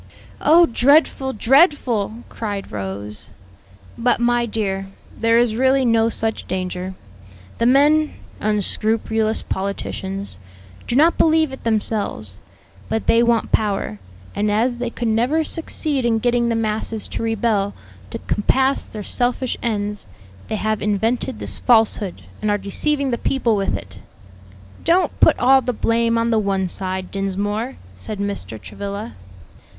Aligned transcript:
"Oh, 0.41 0.65
dreadful, 0.65 1.31
dreadful!" 1.31 2.23
cried 2.27 2.71
Rose. 2.71 3.29
"But, 3.99 4.19
my 4.19 4.47
dear, 4.47 4.87
there 5.15 5.37
is 5.37 5.55
really 5.55 5.85
no 5.85 6.09
such 6.09 6.47
danger: 6.47 6.95
the 7.59 7.67
men 7.67 8.13
(unscrupulous 8.39 9.43
politicians) 9.43 10.39
do 10.87 10.95
not 10.95 11.19
believe 11.19 11.51
it 11.51 11.63
themselves; 11.63 12.39
but 12.89 13.05
they 13.05 13.21
want 13.21 13.51
power, 13.51 13.99
and 14.33 14.49
as 14.49 14.77
they 14.77 14.89
could 14.89 15.07
never 15.07 15.43
succeed 15.43 16.03
in 16.03 16.17
getting 16.17 16.49
the 16.49 16.55
masses 16.55 17.07
to 17.09 17.21
rebel 17.21 17.75
to 18.09 18.17
compass 18.25 18.87
their 18.87 19.03
selfish 19.03 19.55
ends, 19.61 20.07
they 20.47 20.55
have 20.55 20.81
invented 20.81 21.37
this 21.37 21.59
falsehood 21.59 22.23
and 22.41 22.49
are 22.49 22.57
deceiving 22.57 23.11
the 23.11 23.19
people 23.19 23.55
with 23.55 23.77
it." 23.77 23.99
"Don't 24.83 25.19
put 25.19 25.37
all 25.37 25.61
the 25.61 25.73
blame 25.73 26.17
on 26.17 26.31
the 26.31 26.39
one 26.39 26.67
side, 26.67 27.11
Dinsmore," 27.11 27.77
said 27.93 28.17
Mr. 28.17 28.59
Travilla. 28.59 29.13